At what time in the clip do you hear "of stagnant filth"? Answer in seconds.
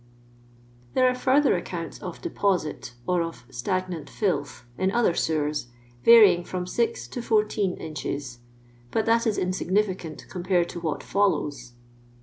3.21-4.63